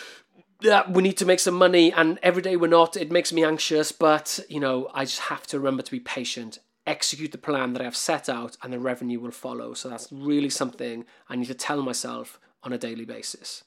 yeah, 0.62 0.90
we 0.90 1.02
need 1.02 1.18
to 1.18 1.26
make 1.26 1.40
some 1.40 1.54
money, 1.54 1.92
and 1.92 2.18
every 2.22 2.42
day 2.42 2.56
we're 2.56 2.68
not. 2.68 2.96
It 2.96 3.10
makes 3.10 3.32
me 3.32 3.44
anxious, 3.44 3.92
but 3.92 4.40
you 4.48 4.60
know, 4.60 4.88
I 4.94 5.04
just 5.04 5.20
have 5.20 5.46
to 5.48 5.58
remember 5.58 5.82
to 5.82 5.90
be 5.90 6.00
patient, 6.00 6.60
execute 6.86 7.32
the 7.32 7.38
plan 7.38 7.74
that 7.74 7.82
I've 7.82 7.96
set 7.96 8.28
out, 8.28 8.56
and 8.62 8.72
the 8.72 8.78
revenue 8.78 9.20
will 9.20 9.30
follow. 9.30 9.74
So 9.74 9.90
that's 9.90 10.08
really 10.10 10.50
something 10.50 11.04
I 11.28 11.36
need 11.36 11.48
to 11.48 11.54
tell 11.54 11.82
myself 11.82 12.40
on 12.62 12.72
a 12.72 12.78
daily 12.78 13.04
basis. 13.04 13.64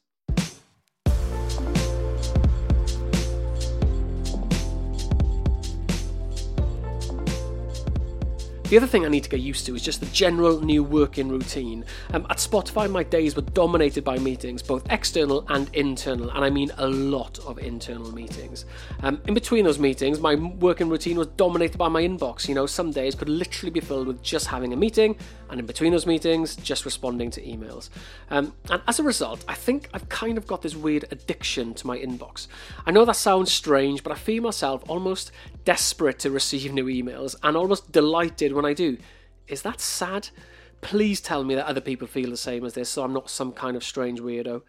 The 8.70 8.76
other 8.76 8.86
thing 8.86 9.06
I 9.06 9.08
need 9.08 9.24
to 9.24 9.30
get 9.30 9.40
used 9.40 9.66
to 9.68 9.76
is 9.76 9.82
just 9.82 10.02
the 10.02 10.08
general 10.08 10.60
new 10.60 10.84
working 10.84 11.30
routine. 11.30 11.86
Um, 12.14 12.28
at 12.30 12.36
Spotify, 12.36 12.92
my 12.92 13.02
days 13.02 13.34
were 13.34 13.44
dominated 13.44 14.04
by 14.04 14.18
meetings, 14.18 14.62
both 14.62 14.86
external 14.90 15.46
and 15.48 15.74
internal, 15.74 16.30
and 16.32 16.44
I 16.44 16.50
mean 16.50 16.72
a 16.78 16.86
lot 16.86 17.40
of 17.46 17.60
internal 17.60 18.12
meetings. 18.12 18.66
Um, 19.04 19.22
in 19.26 19.34
between 19.34 19.64
those 19.64 19.80
meetings, 19.80 20.20
my 20.20 20.36
working 20.36 20.90
routine 20.90 21.18
was 21.18 21.28
dominated 21.28 21.78
by 21.78 21.88
my 21.88 22.02
inbox. 22.02 22.50
You 22.50 22.56
know, 22.56 22.66
some 22.66 22.92
days 22.92 23.16
could 23.16 23.30
literally 23.30 23.72
be 23.72 23.80
filled 23.80 24.06
with 24.06 24.22
just 24.22 24.48
having 24.48 24.74
a 24.74 24.76
meeting, 24.76 25.16
and 25.50 25.60
in 25.60 25.66
between 25.66 25.92
those 25.92 26.06
meetings, 26.06 26.56
just 26.56 26.86
responding 26.86 27.32
to 27.32 27.42
emails. 27.42 27.90
Um, 28.30 28.54
and 28.70 28.82
as 28.88 29.00
a 29.00 29.04
result, 29.04 29.44
I 29.48 29.54
think 29.54 29.90
I've 29.94 30.10
kind 30.10 30.38
of 30.38 30.48
got 30.48 30.62
this 30.62 30.76
weird 30.76 31.06
addiction 31.12 31.74
to 31.76 31.88
my 31.88 31.98
inbox. 31.98 32.48
I 32.86 32.92
know 32.92 33.06
that 33.06 33.16
sounds 33.16 33.52
strange, 33.52 34.04
but 34.04 34.12
I 34.12 34.16
feel 34.16 34.44
myself 34.44 34.84
almost 34.88 35.32
desperate 35.66 36.20
to 36.20 36.32
receive 36.32 36.74
new 36.74 36.86
emails 36.86 37.36
and 37.44 37.56
almost 37.56 37.92
delighted 37.92 38.54
when 38.54 38.66
I 38.66 38.74
do. 38.74 38.98
Is 39.48 39.62
that 39.62 39.80
sad? 39.80 40.30
Please 40.82 41.22
tell 41.22 41.44
me 41.44 41.56
that 41.56 41.66
other 41.66 41.82
people 41.82 42.08
feel 42.08 42.30
the 42.30 42.38
same 42.38 42.64
as 42.64 42.74
this, 42.74 42.90
so 42.90 43.04
I'm 43.04 43.14
not 43.14 43.30
some 43.30 43.52
kind 43.52 43.76
of 43.76 43.84
strange 43.84 44.20
weirdo. 44.20 44.62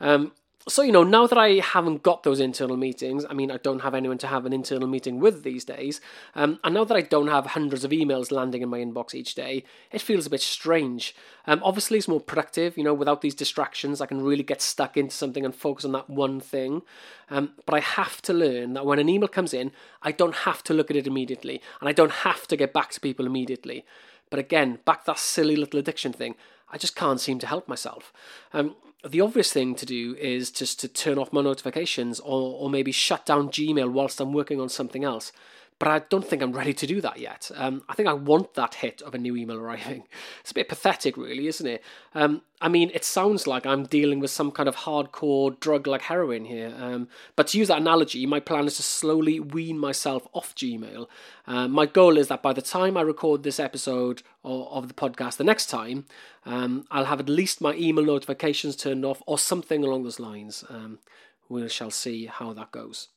Um, 0.00 0.32
so, 0.68 0.82
you 0.82 0.92
know, 0.92 1.02
now 1.02 1.26
that 1.26 1.38
I 1.38 1.54
haven't 1.54 2.02
got 2.02 2.22
those 2.22 2.38
internal 2.38 2.76
meetings, 2.76 3.24
I 3.28 3.32
mean, 3.32 3.50
I 3.50 3.56
don't 3.56 3.80
have 3.80 3.94
anyone 3.94 4.18
to 4.18 4.26
have 4.26 4.44
an 4.44 4.52
internal 4.52 4.86
meeting 4.86 5.18
with 5.18 5.42
these 5.42 5.64
days, 5.64 6.00
um, 6.34 6.60
and 6.62 6.74
now 6.74 6.84
that 6.84 6.96
I 6.96 7.00
don't 7.00 7.28
have 7.28 7.46
hundreds 7.46 7.82
of 7.82 7.92
emails 7.92 8.30
landing 8.30 8.60
in 8.60 8.68
my 8.68 8.78
inbox 8.78 9.14
each 9.14 9.34
day, 9.34 9.64
it 9.90 10.02
feels 10.02 10.26
a 10.26 10.30
bit 10.30 10.42
strange. 10.42 11.14
Um, 11.46 11.62
obviously, 11.64 11.96
it's 11.96 12.08
more 12.08 12.20
productive, 12.20 12.76
you 12.76 12.84
know, 12.84 12.92
without 12.92 13.22
these 13.22 13.34
distractions, 13.34 14.00
I 14.00 14.06
can 14.06 14.22
really 14.22 14.42
get 14.42 14.60
stuck 14.60 14.96
into 14.98 15.16
something 15.16 15.44
and 15.44 15.54
focus 15.54 15.86
on 15.86 15.92
that 15.92 16.10
one 16.10 16.40
thing. 16.40 16.82
Um, 17.30 17.52
but 17.64 17.74
I 17.74 17.80
have 17.80 18.20
to 18.22 18.34
learn 18.34 18.74
that 18.74 18.84
when 18.84 18.98
an 18.98 19.08
email 19.08 19.28
comes 19.28 19.54
in, 19.54 19.72
I 20.02 20.12
don't 20.12 20.34
have 20.34 20.62
to 20.64 20.74
look 20.74 20.90
at 20.90 20.96
it 20.96 21.06
immediately, 21.06 21.62
and 21.80 21.88
I 21.88 21.92
don't 21.92 22.12
have 22.12 22.46
to 22.48 22.56
get 22.56 22.74
back 22.74 22.90
to 22.90 23.00
people 23.00 23.24
immediately. 23.24 23.86
But 24.28 24.38
again, 24.38 24.78
back 24.84 25.06
that 25.06 25.18
silly 25.18 25.56
little 25.56 25.80
addiction 25.80 26.12
thing, 26.12 26.34
I 26.70 26.78
just 26.78 26.94
can't 26.94 27.20
seem 27.20 27.38
to 27.40 27.46
help 27.46 27.66
myself. 27.66 28.12
Um, 28.52 28.76
the 29.08 29.20
obvious 29.20 29.52
thing 29.52 29.74
to 29.76 29.86
do 29.86 30.14
is 30.18 30.50
just 30.50 30.80
to 30.80 30.88
turn 30.88 31.18
off 31.18 31.32
my 31.32 31.40
notifications 31.40 32.20
or, 32.20 32.54
or 32.60 32.70
maybe 32.70 32.92
shut 32.92 33.24
down 33.24 33.48
Gmail 33.48 33.90
whilst 33.92 34.20
I'm 34.20 34.32
working 34.32 34.60
on 34.60 34.68
something 34.68 35.04
else 35.04 35.32
but 35.80 35.88
I 35.88 36.00
don't 36.10 36.26
think 36.26 36.42
I'm 36.42 36.52
ready 36.52 36.74
to 36.74 36.86
do 36.86 37.00
that 37.00 37.18
yet. 37.18 37.50
Um, 37.56 37.82
I 37.88 37.94
think 37.94 38.06
I 38.06 38.12
want 38.12 38.52
that 38.52 38.74
hit 38.74 39.00
of 39.00 39.14
a 39.14 39.18
new 39.18 39.34
email 39.34 39.56
arriving. 39.56 40.04
It's 40.40 40.50
a 40.50 40.54
bit 40.54 40.68
pathetic, 40.68 41.16
really, 41.16 41.46
isn't 41.46 41.66
it? 41.66 41.82
Um, 42.14 42.42
I 42.60 42.68
mean, 42.68 42.90
it 42.92 43.04
sounds 43.04 43.46
like 43.46 43.64
I'm 43.64 43.84
dealing 43.84 44.20
with 44.20 44.30
some 44.30 44.50
kind 44.50 44.68
of 44.68 44.76
hardcore 44.76 45.58
drug 45.58 45.86
like 45.86 46.02
heroin 46.02 46.44
here. 46.44 46.74
Um, 46.78 47.08
but 47.34 47.46
to 47.48 47.58
use 47.58 47.68
that 47.68 47.80
analogy, 47.80 48.26
my 48.26 48.40
plan 48.40 48.66
is 48.66 48.76
to 48.76 48.82
slowly 48.82 49.40
wean 49.40 49.78
myself 49.78 50.26
off 50.34 50.54
Gmail. 50.54 51.06
Uh, 51.46 51.66
my 51.66 51.86
goal 51.86 52.18
is 52.18 52.28
that 52.28 52.42
by 52.42 52.52
the 52.52 52.62
time 52.62 52.98
I 52.98 53.00
record 53.00 53.42
this 53.42 53.58
episode 53.58 54.22
of, 54.44 54.68
of 54.68 54.88
the 54.88 54.94
podcast 54.94 55.38
the 55.38 55.44
next 55.44 55.66
time, 55.66 56.04
um, 56.44 56.86
I'll 56.90 57.06
have 57.06 57.20
at 57.20 57.28
least 57.30 57.62
my 57.62 57.72
email 57.74 58.04
notifications 58.04 58.76
turned 58.76 59.06
off 59.06 59.22
or 59.26 59.38
something 59.38 59.82
along 59.82 60.02
those 60.02 60.20
lines. 60.20 60.62
Um, 60.68 60.98
we 61.48 61.66
shall 61.68 61.90
see 61.90 62.26
how 62.26 62.52
that 62.52 62.70
goes. 62.70 63.08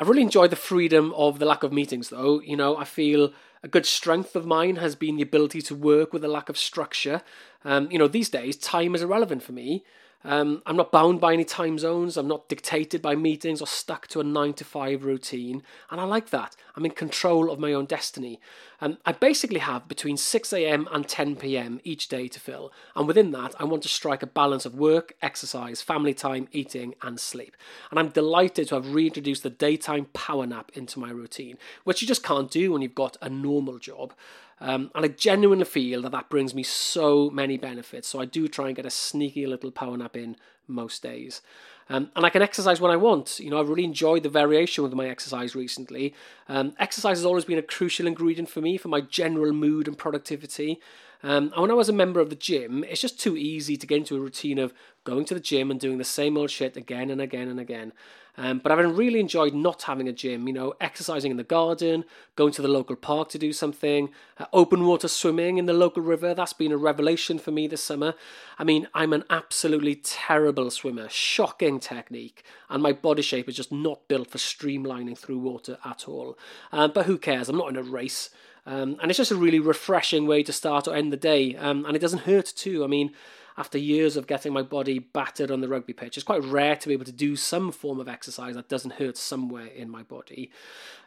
I 0.00 0.04
really 0.04 0.22
enjoyed 0.22 0.48
the 0.48 0.56
freedom 0.56 1.12
of 1.14 1.38
the 1.38 1.44
lack 1.44 1.62
of 1.62 1.74
meetings, 1.74 2.08
though. 2.08 2.40
You 2.40 2.56
know, 2.56 2.74
I 2.74 2.84
feel 2.84 3.34
a 3.62 3.68
good 3.68 3.84
strength 3.84 4.34
of 4.34 4.46
mine 4.46 4.76
has 4.76 4.94
been 4.94 5.16
the 5.16 5.22
ability 5.22 5.60
to 5.60 5.74
work 5.74 6.14
with 6.14 6.24
a 6.24 6.28
lack 6.28 6.48
of 6.48 6.56
structure. 6.56 7.20
Um, 7.66 7.90
you 7.90 7.98
know, 7.98 8.08
these 8.08 8.30
days, 8.30 8.56
time 8.56 8.94
is 8.94 9.02
irrelevant 9.02 9.42
for 9.42 9.52
me. 9.52 9.84
Um, 10.22 10.62
I'm 10.66 10.76
not 10.76 10.92
bound 10.92 11.20
by 11.20 11.32
any 11.32 11.44
time 11.44 11.78
zones. 11.78 12.16
I'm 12.16 12.28
not 12.28 12.48
dictated 12.48 13.00
by 13.00 13.14
meetings 13.14 13.62
or 13.62 13.66
stuck 13.66 14.06
to 14.08 14.20
a 14.20 14.24
nine 14.24 14.52
to 14.54 14.64
five 14.64 15.02
routine. 15.02 15.62
And 15.90 16.00
I 16.00 16.04
like 16.04 16.28
that. 16.30 16.56
I'm 16.76 16.84
in 16.84 16.90
control 16.90 17.50
of 17.50 17.58
my 17.58 17.72
own 17.72 17.86
destiny. 17.86 18.38
Um, 18.82 18.98
I 19.06 19.12
basically 19.12 19.60
have 19.60 19.88
between 19.88 20.18
6 20.18 20.52
a.m. 20.52 20.88
and 20.92 21.08
10 21.08 21.36
p.m. 21.36 21.80
each 21.84 22.08
day 22.08 22.28
to 22.28 22.40
fill. 22.40 22.70
And 22.94 23.06
within 23.06 23.30
that, 23.32 23.54
I 23.58 23.64
want 23.64 23.82
to 23.84 23.88
strike 23.88 24.22
a 24.22 24.26
balance 24.26 24.66
of 24.66 24.74
work, 24.74 25.14
exercise, 25.22 25.80
family 25.80 26.14
time, 26.14 26.48
eating, 26.52 26.94
and 27.02 27.18
sleep. 27.18 27.56
And 27.90 27.98
I'm 27.98 28.08
delighted 28.08 28.68
to 28.68 28.74
have 28.74 28.94
reintroduced 28.94 29.42
the 29.42 29.50
daytime 29.50 30.06
power 30.12 30.46
nap 30.46 30.70
into 30.74 30.98
my 30.98 31.10
routine, 31.10 31.56
which 31.84 32.02
you 32.02 32.08
just 32.08 32.22
can't 32.22 32.50
do 32.50 32.72
when 32.72 32.82
you've 32.82 32.94
got 32.94 33.16
a 33.22 33.30
normal 33.30 33.78
job. 33.78 34.12
Um, 34.60 34.90
and 34.94 35.04
I 35.04 35.08
genuinely 35.08 35.64
feel 35.64 36.02
that 36.02 36.12
that 36.12 36.28
brings 36.28 36.54
me 36.54 36.62
so 36.62 37.30
many 37.30 37.56
benefits. 37.56 38.08
So 38.08 38.20
I 38.20 38.26
do 38.26 38.46
try 38.46 38.66
and 38.66 38.76
get 38.76 38.86
a 38.86 38.90
sneaky 38.90 39.46
little 39.46 39.70
power 39.70 39.96
nap 39.96 40.16
in 40.16 40.36
most 40.68 41.02
days. 41.02 41.40
Um, 41.88 42.10
and 42.14 42.24
I 42.24 42.30
can 42.30 42.42
exercise 42.42 42.80
when 42.80 42.92
I 42.92 42.96
want. 42.96 43.40
You 43.40 43.50
know, 43.50 43.58
I've 43.58 43.68
really 43.68 43.84
enjoyed 43.84 44.22
the 44.22 44.28
variation 44.28 44.84
with 44.84 44.92
my 44.92 45.08
exercise 45.08 45.56
recently. 45.56 46.14
Um, 46.48 46.72
exercise 46.78 47.18
has 47.18 47.24
always 47.24 47.44
been 47.44 47.58
a 47.58 47.62
crucial 47.62 48.06
ingredient 48.06 48.48
for 48.48 48.60
me 48.60 48.76
for 48.76 48.88
my 48.88 49.00
general 49.00 49.52
mood 49.52 49.88
and 49.88 49.98
productivity. 49.98 50.80
Um, 51.22 51.52
and 51.52 51.62
when 51.62 51.70
I 51.70 51.74
was 51.74 51.88
a 51.88 51.94
member 51.94 52.20
of 52.20 52.30
the 52.30 52.36
gym, 52.36 52.84
it's 52.84 53.00
just 53.00 53.20
too 53.20 53.36
easy 53.36 53.76
to 53.76 53.86
get 53.86 53.98
into 53.98 54.16
a 54.16 54.20
routine 54.20 54.58
of 54.58 54.72
going 55.04 55.24
to 55.26 55.34
the 55.34 55.40
gym 55.40 55.70
and 55.70 55.78
doing 55.78 55.98
the 55.98 56.04
same 56.04 56.36
old 56.36 56.50
shit 56.50 56.76
again 56.76 57.10
and 57.10 57.20
again 57.20 57.48
and 57.48 57.60
again. 57.60 57.92
Um, 58.36 58.58
but 58.58 58.72
I've 58.72 58.96
really 58.96 59.20
enjoyed 59.20 59.54
not 59.54 59.82
having 59.82 60.08
a 60.08 60.12
gym, 60.12 60.46
you 60.46 60.54
know, 60.54 60.72
exercising 60.80 61.30
in 61.30 61.36
the 61.36 61.44
garden, 61.44 62.04
going 62.36 62.52
to 62.52 62.62
the 62.62 62.68
local 62.68 62.96
park 62.96 63.28
to 63.30 63.38
do 63.38 63.52
something, 63.52 64.08
uh, 64.38 64.46
open 64.52 64.86
water 64.86 65.08
swimming 65.08 65.58
in 65.58 65.66
the 65.66 65.72
local 65.72 66.02
river. 66.02 66.32
That's 66.32 66.52
been 66.52 66.72
a 66.72 66.76
revelation 66.76 67.38
for 67.38 67.50
me 67.50 67.66
this 67.66 67.82
summer. 67.82 68.14
I 68.58 68.64
mean, 68.64 68.88
I'm 68.94 69.12
an 69.12 69.24
absolutely 69.28 69.96
terrible 69.96 70.70
swimmer, 70.70 71.08
shocking 71.10 71.80
technique, 71.80 72.42
and 72.70 72.82
my 72.82 72.92
body 72.92 73.22
shape 73.22 73.48
is 73.48 73.56
just 73.56 73.72
not 73.72 74.08
built 74.08 74.30
for 74.30 74.38
streamlining 74.38 75.18
through 75.18 75.38
water 75.40 75.78
at 75.84 76.08
all. 76.08 76.38
Um, 76.72 76.92
but 76.94 77.06
who 77.06 77.18
cares? 77.18 77.48
I'm 77.48 77.58
not 77.58 77.68
in 77.68 77.76
a 77.76 77.82
race. 77.82 78.30
Um, 78.66 78.96
and 79.00 79.10
it's 79.10 79.18
just 79.18 79.30
a 79.30 79.36
really 79.36 79.58
refreshing 79.58 80.26
way 80.26 80.42
to 80.42 80.52
start 80.52 80.86
or 80.86 80.94
end 80.94 81.12
the 81.12 81.16
day. 81.16 81.56
Um, 81.56 81.84
and 81.86 81.96
it 81.96 82.00
doesn't 82.00 82.20
hurt 82.20 82.46
too. 82.46 82.84
I 82.84 82.86
mean, 82.86 83.12
after 83.56 83.78
years 83.78 84.16
of 84.16 84.26
getting 84.26 84.52
my 84.52 84.62
body 84.62 84.98
battered 84.98 85.50
on 85.50 85.60
the 85.60 85.68
rugby 85.68 85.92
pitch, 85.92 86.16
it's 86.16 86.24
quite 86.24 86.44
rare 86.44 86.76
to 86.76 86.88
be 86.88 86.94
able 86.94 87.04
to 87.04 87.12
do 87.12 87.36
some 87.36 87.72
form 87.72 88.00
of 88.00 88.08
exercise 88.08 88.54
that 88.54 88.68
doesn't 88.68 88.94
hurt 88.94 89.16
somewhere 89.16 89.66
in 89.66 89.90
my 89.90 90.02
body. 90.02 90.50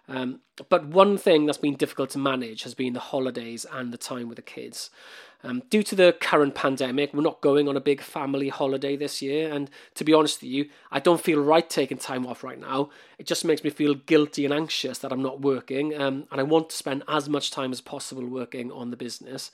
Um, 0.08 0.42
but 0.70 0.86
one 0.88 1.18
thing 1.18 1.46
that's 1.46 1.58
been 1.58 1.76
difficult 1.76 2.10
to 2.12 2.20
manage 2.20 2.64
has 2.64 2.74
been 2.74 2.94
the 2.94 3.00
holidays 3.00 3.66
and 3.72 3.92
the 3.92 3.98
time 3.98 4.28
with 4.28 4.36
the 4.36 4.42
kids. 4.42 4.90
Um, 5.46 5.62
due 5.70 5.84
to 5.84 5.96
the 5.96 6.16
current 6.20 6.56
pandemic, 6.56 7.14
we're 7.14 7.22
not 7.22 7.42
going 7.42 7.68
on 7.68 7.76
a 7.76 7.82
big 7.82 8.02
family 8.02 8.48
holiday 8.48 8.96
this 8.96 9.22
year, 9.22 9.52
and 9.52 9.70
to 9.96 10.06
be 10.06 10.14
honest 10.14 10.42
with 10.42 10.50
you, 10.50 10.70
I 10.90 11.00
don't 11.00 11.22
feel 11.22 11.44
right 11.44 11.70
taking 11.70 11.98
time 11.98 12.26
off 12.26 12.44
right 12.44 12.60
now. 12.60 12.90
It 13.18 13.28
just 13.28 13.44
makes 13.44 13.64
me 13.64 13.70
feel 13.70 13.94
guilty 13.94 14.46
and 14.46 14.54
anxious 14.54 15.00
that 15.00 15.12
I'm 15.12 15.22
not 15.22 15.42
working, 15.42 16.00
um, 16.00 16.28
and 16.32 16.40
I 16.40 16.44
want 16.44 16.70
to 16.70 16.76
spend 16.76 17.04
as 17.10 17.28
much 17.28 17.52
time 17.52 17.74
as 17.74 17.82
possible 17.82 18.26
working 18.26 18.72
on 18.72 18.90
the 18.90 18.98
business. 18.98 19.52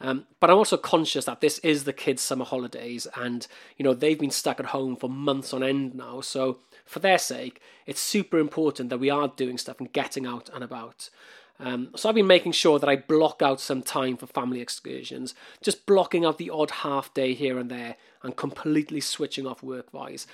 Um, 0.00 0.26
but 0.40 0.50
I'm 0.50 0.56
also 0.56 0.76
conscious 0.76 1.24
that 1.24 1.40
this 1.40 1.58
is 1.60 1.84
the 1.84 1.92
kids' 1.92 2.22
summer 2.22 2.44
holidays, 2.44 3.06
and 3.14 3.46
you 3.76 3.84
know 3.84 3.94
they've 3.94 4.18
been 4.18 4.30
stuck 4.30 4.60
at 4.60 4.66
home 4.66 4.96
for 4.96 5.08
months 5.08 5.52
on 5.52 5.62
end 5.62 5.94
now. 5.94 6.20
So 6.20 6.58
for 6.84 7.00
their 7.00 7.18
sake, 7.18 7.60
it's 7.86 8.00
super 8.00 8.38
important 8.38 8.90
that 8.90 8.98
we 8.98 9.10
are 9.10 9.28
doing 9.28 9.58
stuff 9.58 9.80
and 9.80 9.92
getting 9.92 10.26
out 10.26 10.48
and 10.52 10.62
about. 10.62 11.10
Um, 11.58 11.90
so 11.96 12.08
I've 12.08 12.14
been 12.14 12.26
making 12.26 12.52
sure 12.52 12.78
that 12.78 12.88
I 12.88 12.96
block 12.96 13.40
out 13.42 13.60
some 13.60 13.82
time 13.82 14.16
for 14.16 14.26
family 14.26 14.60
excursions, 14.60 15.34
just 15.62 15.86
blocking 15.86 16.24
out 16.24 16.38
the 16.38 16.50
odd 16.50 16.70
half 16.70 17.12
day 17.14 17.34
here 17.34 17.58
and 17.58 17.70
there, 17.70 17.96
and 18.22 18.36
completely 18.36 19.00
switching 19.00 19.46
off 19.46 19.62
work 19.62 19.92
wise. 19.92 20.26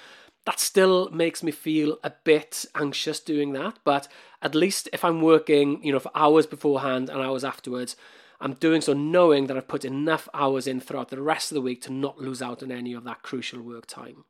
That 0.44 0.58
still 0.58 1.08
makes 1.10 1.42
me 1.42 1.52
feel 1.52 1.98
a 2.02 2.12
bit 2.24 2.64
anxious 2.74 3.20
doing 3.20 3.52
that, 3.52 3.78
but 3.84 4.08
at 4.40 4.56
least 4.56 4.88
if 4.92 5.04
I'm 5.04 5.22
working, 5.22 5.82
you 5.84 5.92
know, 5.92 6.00
for 6.00 6.10
hours 6.14 6.46
beforehand 6.46 7.08
and 7.08 7.20
hours 7.20 7.44
afterwards, 7.44 7.94
I'm 8.40 8.54
doing 8.54 8.80
so 8.80 8.92
knowing 8.92 9.46
that 9.46 9.56
I've 9.56 9.68
put 9.68 9.84
enough 9.84 10.28
hours 10.34 10.66
in 10.66 10.80
throughout 10.80 11.10
the 11.10 11.22
rest 11.22 11.52
of 11.52 11.54
the 11.54 11.60
week 11.60 11.80
to 11.82 11.92
not 11.92 12.18
lose 12.18 12.42
out 12.42 12.60
on 12.60 12.72
any 12.72 12.92
of 12.92 13.04
that 13.04 13.22
crucial 13.22 13.62
work 13.62 13.86
time. 13.86 14.24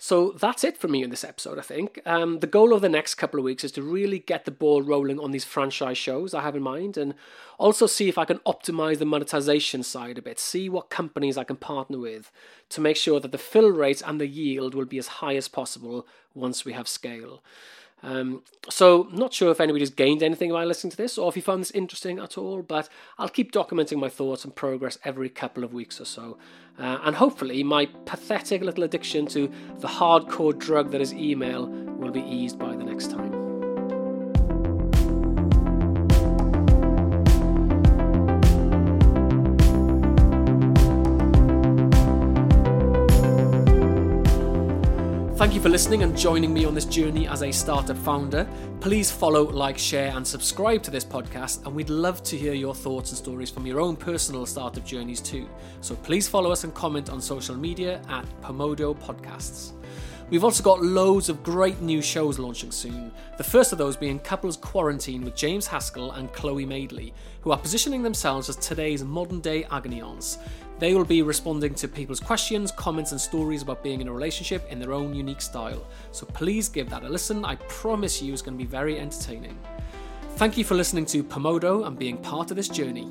So 0.00 0.30
that's 0.30 0.62
it 0.62 0.78
for 0.78 0.86
me 0.86 1.02
in 1.02 1.10
this 1.10 1.24
episode, 1.24 1.58
I 1.58 1.62
think. 1.62 2.00
Um, 2.06 2.38
the 2.38 2.46
goal 2.46 2.72
of 2.72 2.82
the 2.82 2.88
next 2.88 3.16
couple 3.16 3.40
of 3.40 3.44
weeks 3.44 3.64
is 3.64 3.72
to 3.72 3.82
really 3.82 4.20
get 4.20 4.44
the 4.44 4.52
ball 4.52 4.80
rolling 4.80 5.18
on 5.18 5.32
these 5.32 5.44
franchise 5.44 5.98
shows 5.98 6.32
I 6.32 6.42
have 6.42 6.54
in 6.54 6.62
mind 6.62 6.96
and 6.96 7.14
also 7.58 7.86
see 7.88 8.08
if 8.08 8.16
I 8.16 8.24
can 8.24 8.38
optimize 8.46 8.98
the 8.98 9.04
monetization 9.04 9.82
side 9.82 10.16
a 10.16 10.22
bit, 10.22 10.38
see 10.38 10.68
what 10.68 10.88
companies 10.88 11.36
I 11.36 11.42
can 11.42 11.56
partner 11.56 11.98
with 11.98 12.30
to 12.68 12.80
make 12.80 12.96
sure 12.96 13.18
that 13.18 13.32
the 13.32 13.38
fill 13.38 13.72
rate 13.72 14.00
and 14.06 14.20
the 14.20 14.28
yield 14.28 14.72
will 14.72 14.84
be 14.84 14.98
as 14.98 15.08
high 15.08 15.34
as 15.34 15.48
possible 15.48 16.06
once 16.32 16.64
we 16.64 16.74
have 16.74 16.86
scale. 16.86 17.42
Um, 18.02 18.42
so, 18.68 19.08
not 19.12 19.34
sure 19.34 19.50
if 19.50 19.60
anybody's 19.60 19.90
gained 19.90 20.22
anything 20.22 20.52
by 20.52 20.64
listening 20.64 20.92
to 20.92 20.96
this 20.96 21.18
or 21.18 21.28
if 21.28 21.36
you 21.36 21.42
found 21.42 21.62
this 21.62 21.70
interesting 21.72 22.18
at 22.18 22.38
all, 22.38 22.62
but 22.62 22.88
I'll 23.18 23.28
keep 23.28 23.52
documenting 23.52 23.98
my 23.98 24.08
thoughts 24.08 24.44
and 24.44 24.54
progress 24.54 24.98
every 25.04 25.28
couple 25.28 25.64
of 25.64 25.72
weeks 25.72 26.00
or 26.00 26.04
so. 26.04 26.38
Uh, 26.78 26.98
and 27.02 27.16
hopefully, 27.16 27.62
my 27.64 27.86
pathetic 28.06 28.62
little 28.62 28.84
addiction 28.84 29.26
to 29.26 29.50
the 29.78 29.88
hardcore 29.88 30.56
drug 30.56 30.92
that 30.92 31.00
is 31.00 31.12
email 31.12 31.66
will 31.66 32.12
be 32.12 32.22
eased 32.22 32.58
by 32.58 32.76
the 32.76 32.84
next 32.84 33.10
time. 33.10 33.37
Thank 45.38 45.54
you 45.54 45.60
for 45.60 45.68
listening 45.68 46.02
and 46.02 46.18
joining 46.18 46.52
me 46.52 46.64
on 46.64 46.74
this 46.74 46.84
journey 46.84 47.28
as 47.28 47.44
a 47.44 47.52
startup 47.52 47.96
founder. 47.98 48.44
Please 48.80 49.12
follow, 49.12 49.44
like, 49.44 49.78
share, 49.78 50.10
and 50.16 50.26
subscribe 50.26 50.82
to 50.82 50.90
this 50.90 51.04
podcast, 51.04 51.64
and 51.64 51.76
we'd 51.76 51.90
love 51.90 52.24
to 52.24 52.36
hear 52.36 52.54
your 52.54 52.74
thoughts 52.74 53.12
and 53.12 53.18
stories 53.18 53.48
from 53.48 53.64
your 53.64 53.78
own 53.78 53.94
personal 53.94 54.46
startup 54.46 54.84
journeys 54.84 55.20
too. 55.20 55.48
So 55.80 55.94
please 55.94 56.26
follow 56.26 56.50
us 56.50 56.64
and 56.64 56.74
comment 56.74 57.08
on 57.08 57.20
social 57.20 57.54
media 57.54 58.02
at 58.08 58.24
Pomodo 58.42 58.98
Podcasts. 58.98 59.74
We've 60.28 60.42
also 60.42 60.64
got 60.64 60.82
loads 60.82 61.28
of 61.28 61.44
great 61.44 61.80
new 61.80 62.02
shows 62.02 62.40
launching 62.40 62.72
soon. 62.72 63.12
The 63.36 63.44
first 63.44 63.70
of 63.70 63.78
those 63.78 63.96
being 63.96 64.18
Couples 64.18 64.56
Quarantine 64.56 65.24
with 65.24 65.36
James 65.36 65.68
Haskell 65.68 66.10
and 66.12 66.32
Chloe 66.32 66.66
Madeley, 66.66 67.14
who 67.42 67.52
are 67.52 67.58
positioning 67.58 68.02
themselves 68.02 68.48
as 68.48 68.56
today's 68.56 69.04
modern 69.04 69.40
day 69.40 69.64
agony 69.70 70.02
aunts. 70.02 70.38
They 70.78 70.94
will 70.94 71.04
be 71.04 71.22
responding 71.22 71.74
to 71.74 71.88
people's 71.88 72.20
questions, 72.20 72.70
comments, 72.70 73.10
and 73.10 73.20
stories 73.20 73.62
about 73.62 73.82
being 73.82 74.00
in 74.00 74.06
a 74.06 74.12
relationship 74.12 74.70
in 74.70 74.78
their 74.78 74.92
own 74.92 75.12
unique 75.12 75.40
style. 75.40 75.84
So 76.12 76.24
please 76.26 76.68
give 76.68 76.88
that 76.90 77.02
a 77.02 77.08
listen. 77.08 77.44
I 77.44 77.56
promise 77.56 78.22
you 78.22 78.32
it's 78.32 78.42
going 78.42 78.56
to 78.56 78.64
be 78.64 78.70
very 78.70 79.00
entertaining. 79.00 79.58
Thank 80.36 80.56
you 80.56 80.62
for 80.62 80.76
listening 80.76 81.04
to 81.06 81.24
Pomodo 81.24 81.84
and 81.86 81.98
being 81.98 82.16
part 82.18 82.52
of 82.52 82.56
this 82.56 82.68
journey. 82.68 83.10